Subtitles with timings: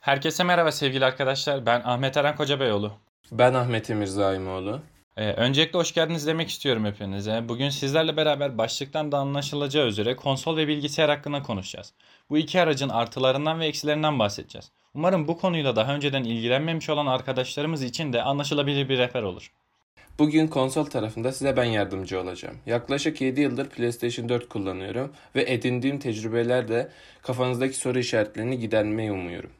[0.00, 1.66] Herkese merhaba sevgili arkadaşlar.
[1.66, 2.92] Ben Ahmet Eren Kocabeyoğlu.
[3.32, 4.80] Ben Ahmet Emir Zaimoğlu.
[5.16, 7.48] Ee, öncelikle hoş geldiniz demek istiyorum hepinize.
[7.48, 11.92] Bugün sizlerle beraber başlıktan da anlaşılacağı üzere konsol ve bilgisayar hakkında konuşacağız.
[12.30, 14.70] Bu iki aracın artılarından ve eksilerinden bahsedeceğiz.
[14.94, 19.52] Umarım bu konuyla daha önceden ilgilenmemiş olan arkadaşlarımız için de anlaşılabilir bir rehber olur.
[20.18, 22.56] Bugün konsol tarafında size ben yardımcı olacağım.
[22.66, 26.88] Yaklaşık 7 yıldır PlayStation 4 kullanıyorum ve edindiğim tecrübelerle
[27.22, 29.50] kafanızdaki soru işaretlerini gidermeyi umuyorum.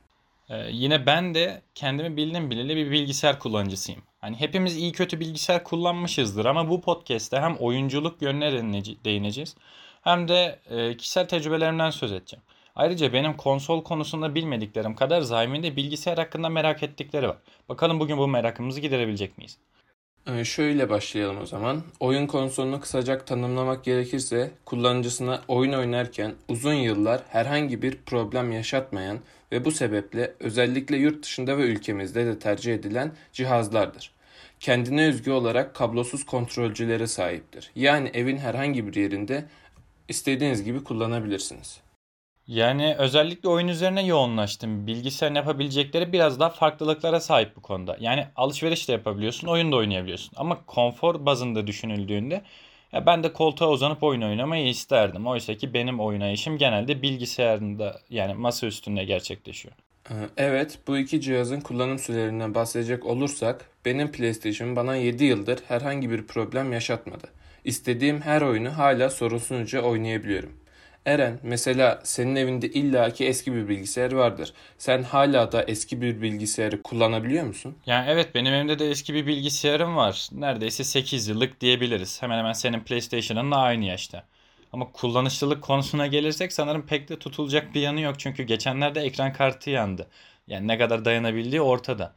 [0.51, 4.03] Ee, yine ben de kendimi bildim bileli bir bilgisayar kullanıcısıyım.
[4.21, 9.57] Hani hepimiz iyi kötü bilgisayar kullanmışızdır ama bu podcast'te hem oyunculuk yönüne değineceğiz
[10.03, 12.43] hem de e, kişisel tecrübelerimden söz edeceğim.
[12.77, 17.37] Ayrıca benim konsol konusunda bilmediklerim kadar Zaim'in de bilgisayar hakkında merak ettikleri var.
[17.69, 19.59] Bakalım bugün bu merakımızı giderebilecek miyiz?
[20.39, 21.83] Ee, şöyle başlayalım o zaman.
[22.01, 29.19] Oyun konsolunu kısaca tanımlamak gerekirse kullanıcısına oyun oynarken uzun yıllar herhangi bir problem yaşatmayan
[29.53, 34.13] ve bu sebeple özellikle yurt dışında ve ülkemizde de tercih edilen cihazlardır.
[34.61, 37.71] Kendine özgü olarak kablosuz kontrolcülere sahiptir.
[37.77, 39.45] Yani evin herhangi bir yerinde
[40.09, 41.81] istediğiniz gibi kullanabilirsiniz.
[42.51, 44.87] Yani özellikle oyun üzerine yoğunlaştım.
[44.87, 47.97] Bilgisayarın yapabilecekleri biraz daha farklılıklara sahip bu konuda.
[48.01, 50.33] Yani alışveriş de yapabiliyorsun, oyun da oynayabiliyorsun.
[50.37, 52.43] Ama konfor bazında düşünüldüğünde
[52.93, 55.27] ya ben de koltuğa uzanıp oyun oynamayı isterdim.
[55.27, 59.75] Oysa ki benim oynayışım genelde bilgisayarında yani masa üstünde gerçekleşiyor.
[60.11, 66.11] Ee, evet, bu iki cihazın kullanım sürelerinden bahsedecek olursak benim PlayStation bana 7 yıldır herhangi
[66.11, 67.27] bir problem yaşatmadı.
[67.65, 70.60] İstediğim her oyunu hala sorunsuzca oynayabiliyorum.
[71.07, 74.53] Eren, mesela senin evinde illaki eski bir bilgisayar vardır.
[74.79, 77.77] Sen hala da eski bir bilgisayarı kullanabiliyor musun?
[77.87, 80.29] Yani evet benim evimde de eski bir bilgisayarım var.
[80.33, 82.23] Neredeyse 8 yıllık diyebiliriz.
[82.23, 84.25] Hemen hemen senin PlayStation'ınla aynı yaşta.
[84.73, 88.19] Ama kullanışlılık konusuna gelirsek sanırım pek de tutulacak bir yanı yok.
[88.19, 90.07] Çünkü geçenlerde ekran kartı yandı.
[90.47, 92.15] Yani ne kadar dayanabildiği ortada.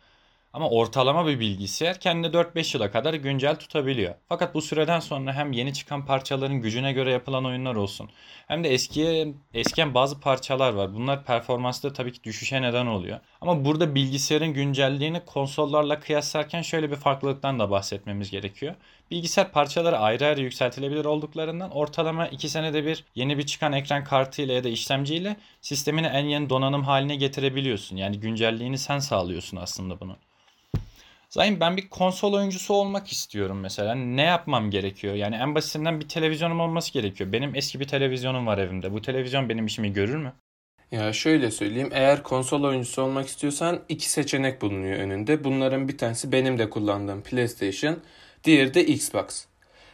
[0.53, 4.15] Ama ortalama bir bilgisayar kendini 4-5 yıla kadar güncel tutabiliyor.
[4.29, 8.09] Fakat bu süreden sonra hem yeni çıkan parçaların gücüne göre yapılan oyunlar olsun
[8.47, 10.93] hem de eskiye eskiyen bazı parçalar var.
[10.93, 13.19] Bunlar performansta tabii ki düşüşe neden oluyor.
[13.41, 18.75] Ama burada bilgisayarın güncelliğini konsollarla kıyaslarken şöyle bir farklılıktan da bahsetmemiz gerekiyor.
[19.11, 24.41] Bilgisayar parçaları ayrı ayrı yükseltilebilir olduklarından ortalama 2 senede bir yeni bir çıkan ekran kartı
[24.41, 27.97] ile ya da işlemciyle sistemini en yeni donanım haline getirebiliyorsun.
[27.97, 30.17] Yani güncelliğini sen sağlıyorsun aslında bunu.
[31.33, 33.95] Zaten ben bir konsol oyuncusu olmak istiyorum mesela.
[33.95, 35.15] Ne yapmam gerekiyor?
[35.15, 37.31] Yani en basitinden bir televizyonum olması gerekiyor.
[37.31, 38.93] Benim eski bir televizyonum var evimde.
[38.93, 40.33] Bu televizyon benim işimi görür mü?
[40.91, 41.89] Ya şöyle söyleyeyim.
[41.93, 45.43] Eğer konsol oyuncusu olmak istiyorsan iki seçenek bulunuyor önünde.
[45.43, 47.99] Bunların bir tanesi benim de kullandığım PlayStation.
[48.43, 49.45] Diğeri de Xbox.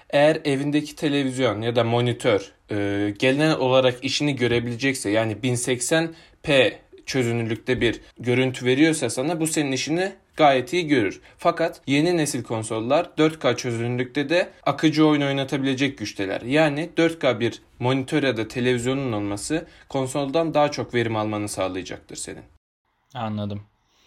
[0.09, 6.73] Eğer evindeki televizyon ya da monitör e, genel olarak işini görebilecekse yani 1080p
[7.05, 11.21] çözünürlükte bir görüntü veriyorsa sana bu senin işini gayet iyi görür.
[11.37, 16.41] Fakat yeni nesil konsollar 4K çözünürlükte de akıcı oyun oynatabilecek güçteler.
[16.41, 22.43] Yani 4K bir monitör ya da televizyonun olması konsoldan daha çok verim almanı sağlayacaktır senin.
[23.13, 23.61] Anladım.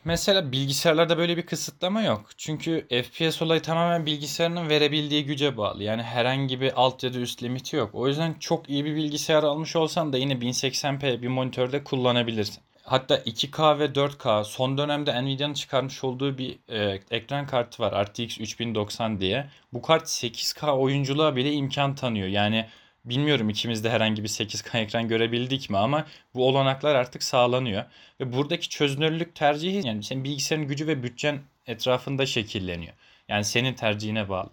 [0.05, 2.31] Mesela bilgisayarlarda böyle bir kısıtlama yok.
[2.37, 5.83] Çünkü FPS olayı tamamen bilgisayarının verebildiği güce bağlı.
[5.83, 7.91] Yani herhangi bir alt ya da üst limiti yok.
[7.93, 12.63] O yüzden çok iyi bir bilgisayar almış olsan da yine 1080p bir monitörde kullanabilirsin.
[12.83, 18.41] Hatta 2K ve 4K son dönemde Nvidia'nın çıkarmış olduğu bir e, ekran kartı var RTX
[18.41, 19.47] 3090 diye.
[19.73, 22.29] Bu kart 8K oyunculuğa bile imkan tanıyor.
[22.29, 22.67] Yani
[23.05, 27.85] bilmiyorum ikimiz de herhangi bir 8K ekran görebildik mi ama bu olanaklar artık sağlanıyor.
[28.21, 32.95] Ve buradaki çözünürlük tercihi yani senin bilgisayarın gücü ve bütçen etrafında şekilleniyor.
[33.29, 34.51] Yani senin tercihine bağlı.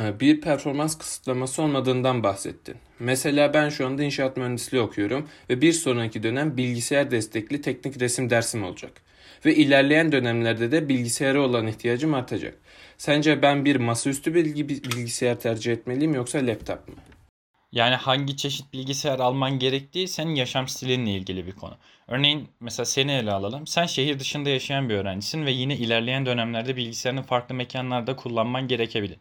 [0.00, 2.76] Ee, bir performans kısıtlaması olmadığından bahsettin.
[2.98, 8.30] Mesela ben şu anda inşaat mühendisliği okuyorum ve bir sonraki dönem bilgisayar destekli teknik resim
[8.30, 9.02] dersim olacak.
[9.44, 12.58] Ve ilerleyen dönemlerde de bilgisayara olan ihtiyacım artacak.
[12.98, 16.94] Sence ben bir masaüstü bilgi bilgisayar tercih etmeliyim yoksa laptop mı?
[17.72, 21.76] Yani hangi çeşit bilgisayar alman gerektiği senin yaşam stilinle ilgili bir konu.
[22.08, 23.66] Örneğin mesela seni ele alalım.
[23.66, 29.18] Sen şehir dışında yaşayan bir öğrencisin ve yine ilerleyen dönemlerde bilgisayarını farklı mekanlarda kullanman gerekebilir.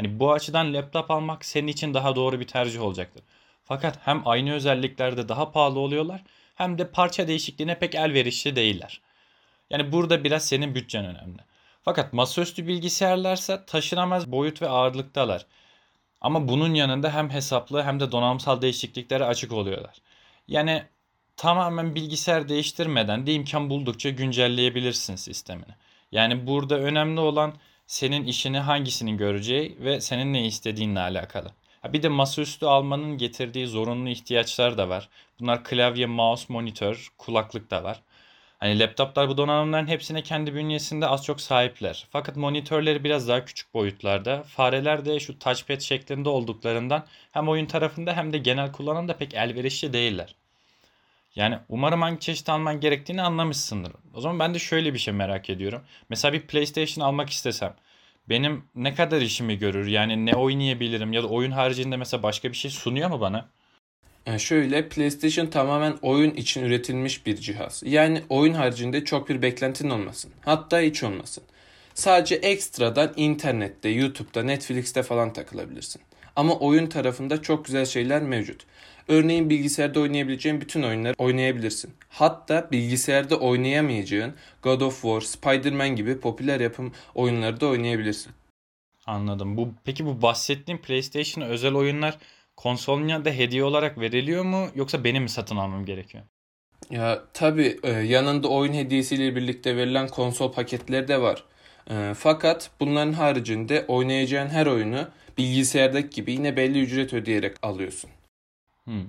[0.00, 3.22] Hani bu açıdan laptop almak senin için daha doğru bir tercih olacaktır.
[3.64, 6.22] Fakat hem aynı özelliklerde daha pahalı oluyorlar
[6.54, 9.00] hem de parça değişikliğine pek elverişli değiller.
[9.70, 11.38] Yani burada biraz senin bütçen önemli.
[11.82, 15.46] Fakat masaüstü bilgisayarlarsa taşınamaz boyut ve ağırlıktalar.
[16.20, 19.96] Ama bunun yanında hem hesaplı hem de donanımsal değişikliklere açık oluyorlar.
[20.48, 20.82] Yani
[21.36, 25.74] tamamen bilgisayar değiştirmeden de imkan buldukça güncelleyebilirsin sistemini.
[26.12, 27.54] Yani burada önemli olan
[27.90, 31.50] senin işini hangisinin göreceği ve senin ne istediğinle alakalı.
[31.88, 35.08] Bir de masaüstü almanın getirdiği zorunlu ihtiyaçlar da var.
[35.40, 38.02] Bunlar klavye, mouse, monitör, kulaklık da var.
[38.58, 42.06] Hani laptoplar bu donanımların hepsine kendi bünyesinde az çok sahipler.
[42.10, 44.42] Fakat monitörleri biraz daha küçük boyutlarda.
[44.42, 49.92] Fareler de şu touchpad şeklinde olduklarından hem oyun tarafında hem de genel kullanımda pek elverişli
[49.92, 50.34] değiller.
[51.34, 53.92] Yani umarım hangi çeşit alman gerektiğini anlamışsındır.
[54.14, 55.82] O zaman ben de şöyle bir şey merak ediyorum.
[56.08, 57.74] Mesela bir PlayStation almak istesem
[58.28, 59.86] benim ne kadar işimi görür?
[59.86, 63.48] Yani ne oynayabilirim ya da oyun haricinde mesela başka bir şey sunuyor mu bana?
[64.26, 67.82] Yani şöyle PlayStation tamamen oyun için üretilmiş bir cihaz.
[67.86, 70.32] Yani oyun haricinde çok bir beklentin olmasın.
[70.44, 71.44] Hatta hiç olmasın.
[71.94, 76.02] Sadece ekstradan internette, YouTube'da, Netflix'te falan takılabilirsin.
[76.36, 78.66] Ama oyun tarafında çok güzel şeyler mevcut.
[79.08, 81.94] Örneğin bilgisayarda oynayabileceğin bütün oyunları oynayabilirsin.
[82.08, 88.32] Hatta bilgisayarda oynayamayacağın God of War, Spider-Man gibi popüler yapım oyunları da oynayabilirsin.
[89.06, 89.56] Anladım.
[89.56, 92.18] Bu peki bu bahsettiğim PlayStation'a özel oyunlar
[92.56, 96.24] konsoluna da hediye olarak veriliyor mu yoksa benim mi satın almam gerekiyor?
[96.90, 101.44] Ya tabii e, yanında oyun hediyesiyle birlikte verilen konsol paketleri de var.
[101.90, 105.08] E, fakat bunların haricinde oynayacağın her oyunu
[105.38, 108.10] bilgisayardaki gibi yine belli ücret ödeyerek alıyorsun.
[108.84, 109.04] Hmm.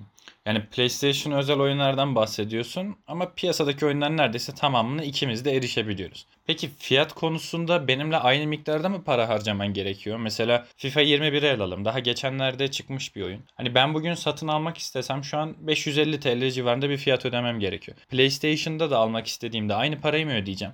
[0.45, 6.25] Yani PlayStation özel oyunlardan bahsediyorsun ama piyasadaki oyunların neredeyse tamamını ikimiz de erişebiliyoruz.
[6.47, 10.17] Peki fiyat konusunda benimle aynı miktarda mı para harcaman gerekiyor?
[10.17, 11.85] Mesela FIFA 21'i alalım.
[11.85, 13.41] Daha geçenlerde çıkmış bir oyun.
[13.55, 17.97] Hani ben bugün satın almak istesem şu an 550 TL civarında bir fiyat ödemem gerekiyor.
[18.09, 20.73] PlayStation'da da almak istediğimde aynı parayı mı ödeyeceğim?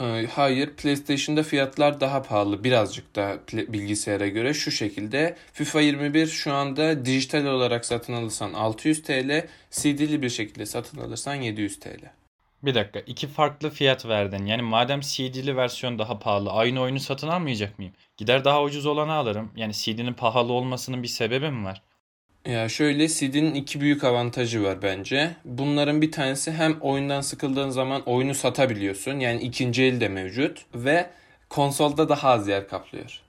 [0.00, 5.36] Ee, Hayır, PlayStation'da fiyatlar daha pahalı birazcık da bilgisayara göre şu şekilde.
[5.52, 11.34] FIFA 21 şu anda dijital olarak satın alırsan 600 TL, CD'li bir şekilde satın alırsan
[11.34, 12.10] 700 TL.
[12.62, 14.46] Bir dakika, iki farklı fiyat verdin.
[14.46, 17.94] Yani madem CD'li versiyon daha pahalı, aynı oyunu satın almayacak mıyım?
[18.16, 19.52] Gider daha ucuz olanı alırım.
[19.56, 21.82] Yani CD'nin pahalı olmasının bir sebebi mi var?
[22.46, 25.36] Ya şöyle CD'nin iki büyük avantajı var bence.
[25.44, 29.20] Bunların bir tanesi hem oyundan sıkıldığın zaman oyunu satabiliyorsun.
[29.20, 31.10] Yani ikinci el de mevcut ve
[31.50, 33.20] konsolda daha az yer kaplıyor.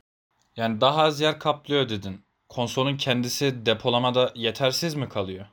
[0.58, 2.22] Yani daha az yer kaplıyor dedin.
[2.50, 5.46] Konsolun kendisi depolamada yetersiz mi kalıyor?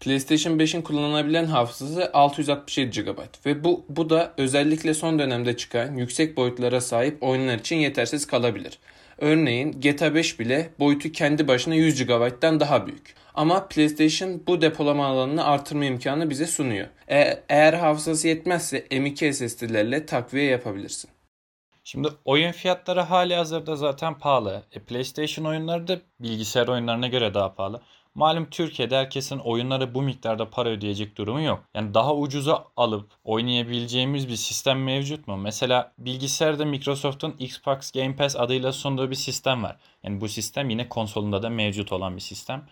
[0.00, 6.36] PlayStation 5'in kullanılabilen hafızası 667 GB ve bu bu da özellikle son dönemde çıkan yüksek
[6.36, 8.78] boyutlara sahip oyunlar için yetersiz kalabilir.
[9.22, 13.14] Örneğin GTA 5 bile boyutu kendi başına 100 GB'dan daha büyük.
[13.34, 16.86] Ama PlayStation bu depolama alanını artırma imkanı bize sunuyor.
[17.10, 21.10] E- eğer hafızası yetmezse M.2 SSD'lerle takviye yapabilirsin.
[21.84, 24.62] Şimdi oyun fiyatları hali hazırda zaten pahalı.
[24.72, 27.80] E, PlayStation oyunları da bilgisayar oyunlarına göre daha pahalı.
[28.14, 31.64] Malum Türkiye'de herkesin oyunlara bu miktarda para ödeyecek durumu yok.
[31.74, 35.36] Yani daha ucuza alıp oynayabileceğimiz bir sistem mevcut mu?
[35.36, 39.76] Mesela bilgisayarda Microsoft'un Xbox Game Pass adıyla sunduğu bir sistem var.
[40.02, 42.66] Yani bu sistem yine konsolunda da mevcut olan bir sistem.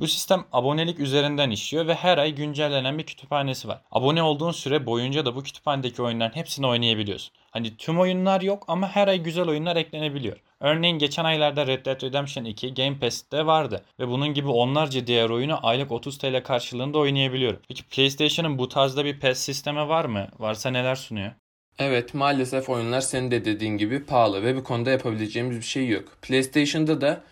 [0.00, 3.80] Bu sistem abonelik üzerinden işliyor ve her ay güncellenen bir kütüphanesi var.
[3.90, 7.34] Abone olduğun süre boyunca da bu kütüphanedeki oyunların hepsini oynayabiliyorsun.
[7.50, 10.36] Hani tüm oyunlar yok ama her ay güzel oyunlar eklenebiliyor.
[10.60, 15.30] Örneğin geçen aylarda Red Dead Redemption 2 Game Pass'te vardı ve bunun gibi onlarca diğer
[15.30, 17.60] oyunu aylık 30 TL karşılığında oynayabiliyorum.
[17.68, 20.28] Peki PlayStation'ın bu tarzda bir pass sistemi var mı?
[20.38, 21.32] Varsa neler sunuyor?
[21.78, 26.08] Evet maalesef oyunlar senin de dediğin gibi pahalı ve bu konuda yapabileceğimiz bir şey yok.
[26.22, 27.22] PlayStation'da da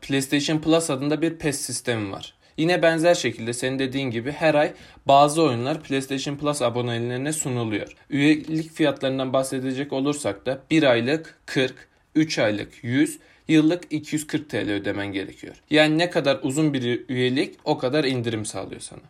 [0.00, 2.34] PlayStation Plus adında bir PES sistemi var.
[2.56, 4.72] Yine benzer şekilde senin dediğin gibi her ay
[5.06, 7.96] bazı oyunlar PlayStation Plus abonelerine sunuluyor.
[8.10, 15.06] Üyelik fiyatlarından bahsedecek olursak da 1 aylık 40, 3 aylık 100, yıllık 240 TL ödemen
[15.06, 15.54] gerekiyor.
[15.70, 19.02] Yani ne kadar uzun bir üyelik o kadar indirim sağlıyor sana.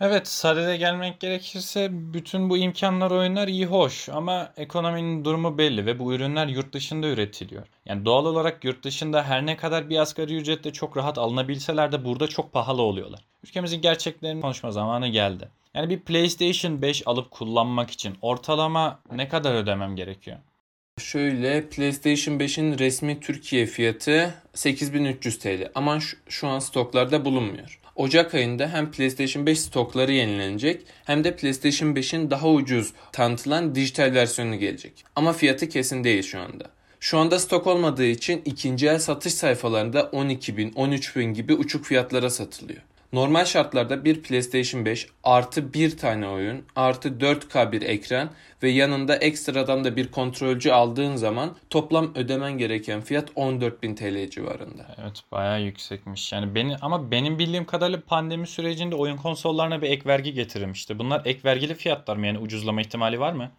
[0.00, 5.98] Evet, sadede gelmek gerekirse bütün bu imkanlar oyunlar iyi hoş ama ekonominin durumu belli ve
[5.98, 7.66] bu ürünler yurt dışında üretiliyor.
[7.84, 12.04] Yani doğal olarak yurt dışında her ne kadar bir asgari ücretle çok rahat alınabilseler de
[12.04, 13.20] burada çok pahalı oluyorlar.
[13.44, 15.48] Ülkemizin gerçeklerini konuşma zamanı geldi.
[15.74, 20.38] Yani bir PlayStation 5 alıp kullanmak için ortalama ne kadar ödemem gerekiyor?
[20.98, 25.98] Şöyle PlayStation 5'in resmi Türkiye fiyatı 8300 TL ama
[26.28, 27.80] şu, an stoklarda bulunmuyor.
[27.96, 34.14] Ocak ayında hem PlayStation 5 stokları yenilenecek hem de PlayStation 5'in daha ucuz tanıtılan dijital
[34.14, 35.04] versiyonu gelecek.
[35.16, 36.64] Ama fiyatı kesin değil şu anda.
[37.00, 42.80] Şu anda stok olmadığı için ikinci el satış sayfalarında 12.000, 13.000 gibi uçuk fiyatlara satılıyor.
[43.16, 48.30] Normal şartlarda bir PlayStation 5 artı bir tane oyun artı 4K bir ekran
[48.62, 54.86] ve yanında ekstradan da bir kontrolcü aldığın zaman toplam ödemen gereken fiyat 14.000 TL civarında.
[55.02, 56.32] Evet bayağı yüksekmiş.
[56.32, 60.98] Yani beni ama benim bildiğim kadarıyla pandemi sürecinde oyun konsollarına bir ek vergi getirilmişti.
[60.98, 62.26] Bunlar ek vergili fiyatlar mı?
[62.26, 63.50] Yani ucuzlama ihtimali var mı?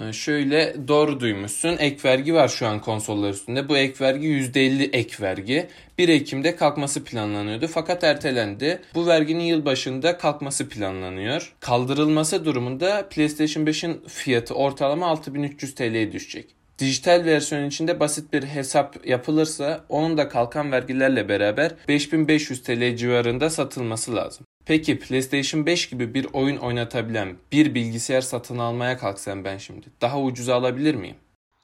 [0.00, 1.76] Ee, Şöyle doğru duymuşsun.
[1.78, 3.68] Ek vergi var şu an konsollar üstünde.
[3.68, 5.68] Bu ek vergi %50 ek vergi.
[5.98, 8.82] 1 Ekim'de kalkması planlanıyordu fakat ertelendi.
[8.94, 11.54] Bu verginin yılbaşında kalkması planlanıyor.
[11.60, 16.54] Kaldırılması durumunda PlayStation 5'in fiyatı ortalama 6300 TL'ye düşecek.
[16.78, 23.50] Dijital versiyon içinde basit bir hesap yapılırsa onun da kalkan vergilerle beraber 5500 TL civarında
[23.50, 24.46] satılması lazım.
[24.66, 30.20] Peki PlayStation 5 gibi bir oyun oynatabilen bir bilgisayar satın almaya kalksam ben şimdi daha
[30.20, 31.16] ucuza alabilir miyim?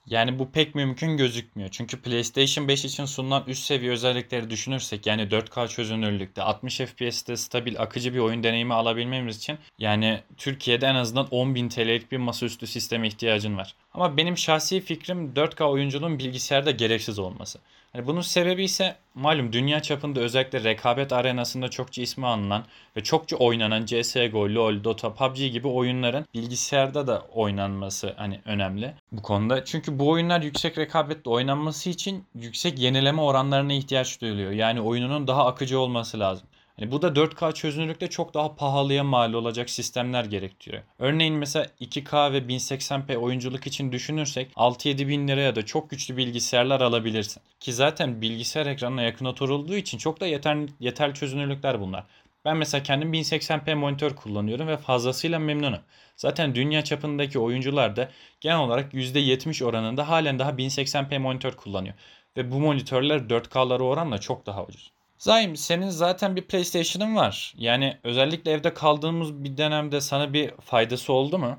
[0.05, 1.69] Yani bu pek mümkün gözükmüyor.
[1.71, 7.79] Çünkü PlayStation 5 için sunulan üst seviye özellikleri düşünürsek yani 4K çözünürlükte 60 FPS'te stabil
[7.79, 13.07] akıcı bir oyun deneyimi alabilmemiz için yani Türkiye'de en azından 10.000 TL'lik bir masaüstü sisteme
[13.07, 13.75] ihtiyacın var.
[13.93, 17.59] Ama benim şahsi fikrim 4K oyunculuğun bilgisayarda gereksiz olması.
[17.93, 22.65] Yani bunun sebebi ise malum dünya çapında özellikle rekabet arenasında çokça ismi anılan
[22.97, 29.21] ve çokça oynanan CSGO, LoL, Dota, PUBG gibi oyunların bilgisayarda da oynanması hani önemli bu
[29.21, 29.65] konuda.
[29.65, 34.51] Çünkü bu oyunlar yüksek rekabetle oynanması için yüksek yenileme oranlarına ihtiyaç duyuluyor.
[34.51, 36.47] Yani oyununun daha akıcı olması lazım.
[36.79, 40.83] Yani bu da 4K çözünürlükte çok daha pahalıya mal olacak sistemler gerektiriyor.
[40.99, 46.81] Örneğin mesela 2K ve 1080p oyunculuk için düşünürsek 6-7 bin liraya da çok güçlü bilgisayarlar
[46.81, 47.41] alabilirsin.
[47.59, 52.03] Ki zaten bilgisayar ekranına yakın oturulduğu için çok da yeter, yeterli çözünürlükler bunlar.
[52.45, 55.81] Ben mesela kendim 1080p monitör kullanıyorum ve fazlasıyla memnunum.
[56.17, 58.09] Zaten dünya çapındaki oyuncular da
[58.41, 61.95] genel olarak %70 oranında halen daha 1080p monitör kullanıyor.
[62.37, 64.98] Ve bu monitörler 4K'lara oranla çok daha ucuz.
[65.19, 67.53] Zaim senin zaten bir PlayStation'ın var.
[67.57, 71.57] Yani özellikle evde kaldığımız bir dönemde sana bir faydası oldu mu?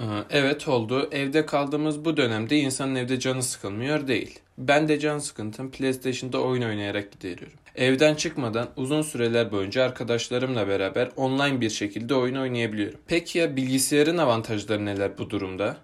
[0.00, 1.08] Ee, Evet oldu.
[1.12, 4.40] Evde kaldığımız bu dönemde insanın evde canı sıkılmıyor değil.
[4.58, 7.58] Ben de can sıkıntım PlayStation'da oyun oynayarak gideriyorum.
[7.74, 13.00] Evden çıkmadan uzun süreler boyunca arkadaşlarımla beraber online bir şekilde oyun oynayabiliyorum.
[13.06, 15.76] Peki ya bilgisayarın avantajları neler bu durumda?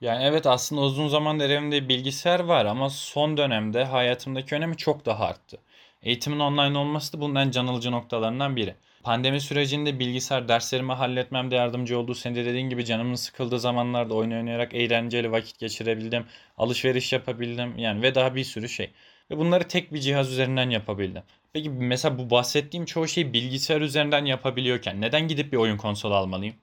[0.00, 5.24] Yani evet aslında uzun zamandır evimde bilgisayar var ama son dönemde hayatımdaki önemi çok daha
[5.24, 5.58] arttı.
[6.02, 8.74] Eğitimin online olması da bunun en can alıcı noktalarından biri.
[9.02, 12.14] Pandemi sürecinde bilgisayar derslerimi halletmemde yardımcı oldu.
[12.14, 16.24] Senin de dediğin gibi canımın sıkıldığı zamanlarda oyun oynayarak eğlenceli vakit geçirebildim.
[16.56, 18.90] Alışveriş yapabildim yani ve daha bir sürü şey.
[19.30, 21.22] Ve bunları tek bir cihaz üzerinden yapabildim.
[21.52, 26.54] Peki mesela bu bahsettiğim çoğu şeyi bilgisayar üzerinden yapabiliyorken neden gidip bir oyun konsolu almalıyım?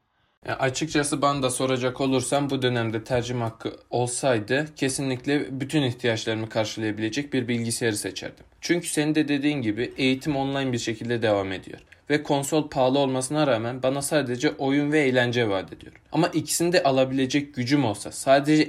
[0.47, 7.33] Ya açıkçası bana da soracak olursam bu dönemde tercüme hakkı olsaydı kesinlikle bütün ihtiyaçlarımı karşılayabilecek
[7.33, 8.45] bir bilgisayarı seçerdim.
[8.63, 11.79] Çünkü senin de dediğin gibi eğitim online bir şekilde devam ediyor.
[12.09, 15.93] Ve konsol pahalı olmasına rağmen bana sadece oyun ve eğlence vaat ediyor.
[16.11, 18.63] Ama ikisini de alabilecek gücüm olsa sadece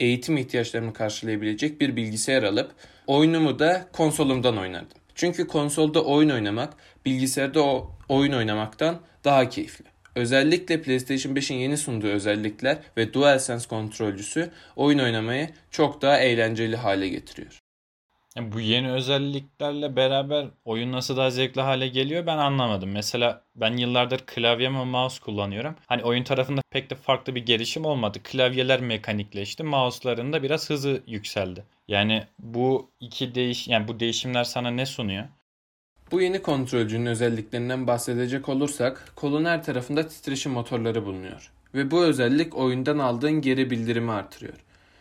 [0.00, 2.70] eğitim ihtiyaçlarımı karşılayabilecek bir bilgisayar alıp
[3.06, 4.98] oyunumu da konsolumdan oynardım.
[5.14, 6.74] Çünkü konsolda oyun oynamak
[7.06, 9.84] bilgisayarda o oyun oynamaktan daha keyifli.
[10.14, 17.08] Özellikle PlayStation 5'in yeni sunduğu özellikler ve DualSense kontrolcüsü oyun oynamayı çok daha eğlenceli hale
[17.08, 17.67] getiriyor.
[18.40, 22.90] Bu yeni özelliklerle beraber oyun nasıl daha zevkli hale geliyor ben anlamadım.
[22.90, 25.74] Mesela ben yıllardır klavye ve mouse kullanıyorum.
[25.86, 28.18] Hani oyun tarafında pek de farklı bir gelişim olmadı.
[28.22, 31.64] Klavyeler mekanikleşti, mouse'ların da biraz hızı yükseldi.
[31.88, 35.24] Yani bu iki değiş yani bu değişimler sana ne sunuyor?
[36.12, 41.52] Bu yeni kontrolcünün özelliklerinden bahsedecek olursak kolun her tarafında titreşim motorları bulunuyor.
[41.74, 44.54] Ve bu özellik oyundan aldığın geri bildirimi artırıyor.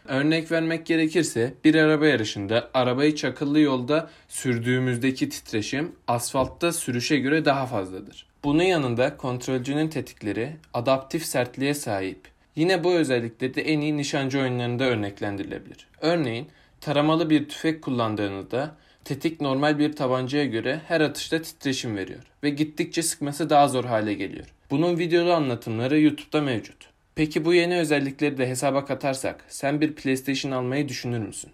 [0.07, 7.65] Örnek vermek gerekirse bir araba yarışında arabayı çakıllı yolda sürdüğümüzdeki titreşim asfaltta sürüşe göre daha
[7.65, 8.25] fazladır.
[8.43, 12.19] Bunun yanında kontrolcünün tetikleri adaptif sertliğe sahip.
[12.55, 15.87] Yine bu özellikleri de en iyi nişancı oyunlarında örneklendirilebilir.
[16.01, 16.47] Örneğin
[16.81, 23.03] taramalı bir tüfek kullandığınızda tetik normal bir tabancaya göre her atışta titreşim veriyor ve gittikçe
[23.03, 24.45] sıkması daha zor hale geliyor.
[24.71, 26.96] Bunun videolu anlatımları YouTube'da mevcut.
[27.17, 31.51] Peki bu yeni özellikleri de hesaba katarsak sen bir PlayStation almayı düşünür müsün?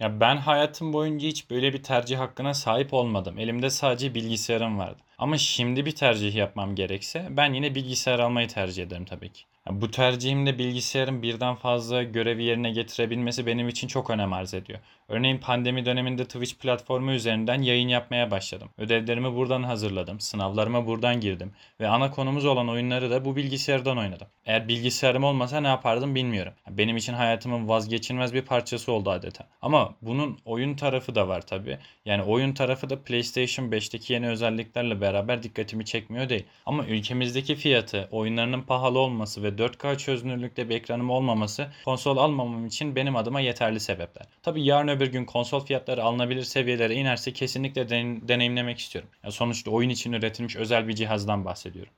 [0.00, 3.38] Ya ben hayatım boyunca hiç böyle bir tercih hakkına sahip olmadım.
[3.38, 5.02] Elimde sadece bilgisayarım vardı.
[5.18, 9.42] Ama şimdi bir tercih yapmam gerekse ben yine bilgisayar almayı tercih ederim tabii ki.
[9.66, 14.78] Ya bu tercihimde bilgisayarın birden fazla görevi yerine getirebilmesi benim için çok önem arz ediyor.
[15.08, 18.68] Örneğin pandemi döneminde Twitch platformu üzerinden yayın yapmaya başladım.
[18.78, 24.26] Ödevlerimi buradan hazırladım, sınavlarıma buradan girdim ve ana konumuz olan oyunları da bu bilgisayardan oynadım.
[24.46, 26.52] Eğer bilgisayarım olmasa ne yapardım bilmiyorum.
[26.70, 29.46] Benim için hayatımın vazgeçilmez bir parçası oldu adeta.
[29.62, 31.78] Ama bunun oyun tarafı da var tabii.
[32.04, 36.44] Yani oyun tarafı da PlayStation 5'teki yeni özelliklerle beraber dikkatimi çekmiyor değil.
[36.66, 42.96] Ama ülkemizdeki fiyatı, oyunlarının pahalı olması ve 4K çözünürlükte bir ekranım olmaması konsol almamam için
[42.96, 44.26] benim adıma yeterli sebepler.
[44.42, 49.10] Tabii yarın öbür gün konsol fiyatları alınabilir seviyelere inerse kesinlikle den- deneyimlemek istiyorum.
[49.24, 51.92] Ya sonuçta oyun için üretilmiş özel bir cihazdan bahsediyorum.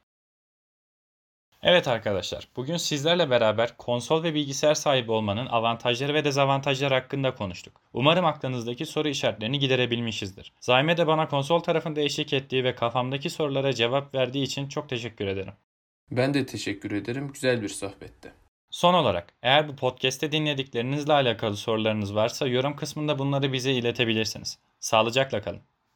[1.63, 7.81] Evet arkadaşlar, bugün sizlerle beraber konsol ve bilgisayar sahibi olmanın avantajları ve dezavantajları hakkında konuştuk.
[7.93, 10.53] Umarım aklınızdaki soru işaretlerini giderebilmişizdir.
[10.61, 15.27] Zahime de bana konsol tarafında eşlik ettiği ve kafamdaki sorulara cevap verdiği için çok teşekkür
[15.27, 15.53] ederim.
[16.11, 17.33] Ben de teşekkür ederim.
[17.33, 18.33] Güzel bir sohbetti.
[18.71, 24.59] Son olarak eğer bu podcast'te dinlediklerinizle alakalı sorularınız varsa yorum kısmında bunları bize iletebilirsiniz.
[24.81, 25.63] Sağlıcakla kalın.